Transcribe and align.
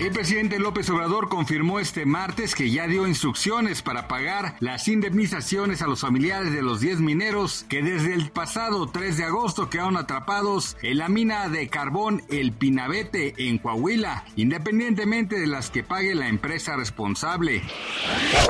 El 0.00 0.12
presidente 0.12 0.58
López 0.58 0.88
Obrador 0.88 1.28
confirmó 1.28 1.78
este 1.78 2.06
martes 2.06 2.54
que 2.54 2.70
ya 2.70 2.86
dio 2.86 3.06
instrucciones 3.06 3.82
para 3.82 4.08
pagar 4.08 4.56
las 4.58 4.88
indemnizaciones 4.88 5.82
a 5.82 5.86
los 5.86 6.00
familiares 6.00 6.54
de 6.54 6.62
los 6.62 6.80
10 6.80 7.00
mineros 7.00 7.66
que 7.68 7.82
desde 7.82 8.14
el 8.14 8.30
pasado 8.30 8.86
3 8.86 9.18
de 9.18 9.24
agosto 9.24 9.68
quedaron 9.68 9.98
atrapados 9.98 10.78
en 10.80 10.96
la 10.96 11.10
mina 11.10 11.50
de 11.50 11.68
carbón 11.68 12.22
El 12.30 12.52
Pinabete 12.52 13.34
en 13.36 13.58
Coahuila, 13.58 14.24
independientemente 14.36 15.38
de 15.38 15.46
las 15.46 15.68
que 15.68 15.82
pague 15.82 16.14
la 16.14 16.28
empresa 16.28 16.76
responsable. 16.76 17.60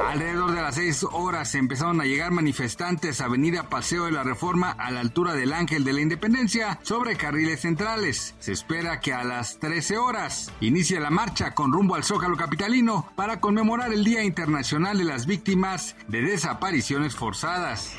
Alrededor 0.07 0.53
de 0.53 0.63
las 0.63 0.77
6 0.77 1.07
horas 1.11 1.57
empezaron 1.57 2.01
a 2.01 2.05
llegar 2.05 2.31
manifestantes 2.31 3.21
a 3.21 3.25
Avenida 3.25 3.69
Paseo 3.69 4.05
de 4.05 4.13
la 4.13 4.23
Reforma 4.23 4.71
a 4.71 4.93
la 4.93 5.01
altura 5.01 5.35
del 5.35 5.53
Ángel 5.53 5.83
de 5.83 5.95
la 5.95 6.01
Independencia 6.01 6.79
sobre 6.83 7.17
carriles 7.17 7.63
centrales. 7.63 8.37
Se 8.39 8.53
espera 8.53 9.01
que 9.01 9.13
a 9.13 9.25
las 9.25 9.59
13 9.59 9.99
horas 9.99 10.53
inicie 10.61 11.01
la 11.01 11.11
marcha 11.11 11.40
con 11.49 11.73
rumbo 11.73 11.95
al 11.95 12.05
Zócalo 12.05 12.37
Capitalino 12.37 13.07
para 13.17 13.41
conmemorar 13.41 13.93
el 13.93 14.05
Día 14.05 14.23
Internacional 14.23 14.99
de 14.99 15.05
las 15.05 15.25
Víctimas 15.25 15.97
de 16.07 16.21
Desapariciones 16.21 17.15
Forzadas. 17.15 17.97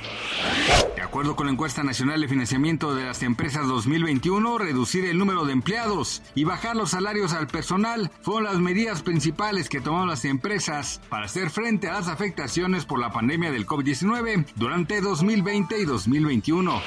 De 0.96 1.02
acuerdo 1.02 1.36
con 1.36 1.48
la 1.48 1.52
encuesta 1.52 1.84
nacional 1.84 2.22
de 2.22 2.28
financiamiento 2.28 2.96
de 2.96 3.06
las 3.06 3.22
empresas 3.24 3.68
2021, 3.68 4.58
reducir 4.58 5.06
el 5.06 5.18
número 5.18 5.46
de 5.46 5.54
empleados 5.54 6.22
y 6.36 6.44
bajar 6.44 6.76
los 6.76 6.92
salarios 6.92 7.34
al 7.34 7.48
personal 7.48 8.12
fueron 8.22 8.46
las 8.46 8.60
medidas 8.60 9.02
principales 9.02 9.68
que 9.68 9.82
tomaron 9.82 10.08
las 10.08 10.26
empresas 10.26 11.02
para 11.10 11.26
hacer 11.26 11.50
frente 11.50 11.90
a 11.90 11.94
las 11.94 12.08
afectaciones 12.08 12.86
por 12.86 13.00
la 13.00 13.12
pandemia 13.12 13.52
del 13.52 13.68
COVID-19 13.68 14.46
durante 14.56 15.02
2020 15.02 15.80
y 15.80 15.86
2021. 15.86 16.82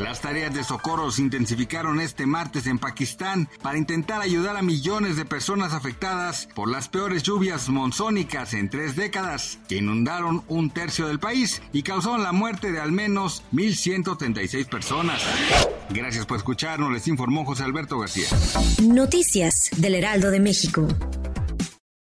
Las 0.00 0.20
tareas 0.20 0.54
de 0.54 0.64
socorro 0.64 1.10
se 1.10 1.22
intensificaron 1.22 2.00
este 2.00 2.26
martes 2.26 2.66
en 2.66 2.78
Pakistán 2.78 3.48
para 3.60 3.78
intentar 3.78 4.20
ayudar 4.20 4.56
a 4.56 4.62
millones 4.62 5.16
de 5.16 5.24
personas 5.24 5.72
afectadas 5.72 6.48
por 6.54 6.70
las 6.70 6.88
peores 6.88 7.22
lluvias 7.22 7.68
monzónicas 7.68 8.54
en 8.54 8.70
tres 8.70 8.96
décadas, 8.96 9.58
que 9.68 9.76
inundaron 9.76 10.42
un 10.48 10.70
tercio 10.70 11.06
del 11.08 11.18
país 11.18 11.62
y 11.72 11.82
causaron 11.82 12.22
la 12.22 12.32
de 12.72 12.80
al 12.80 12.92
menos 12.92 13.42
1.136 13.52 14.66
personas. 14.66 15.22
Gracias 15.90 16.26
por 16.26 16.38
escucharnos, 16.38 16.92
les 16.92 17.06
informó 17.06 17.44
José 17.44 17.64
Alberto 17.64 17.98
García. 17.98 18.26
Noticias 18.82 19.70
del 19.76 19.94
Heraldo 19.94 20.30
de 20.30 20.40
México. 20.40 20.88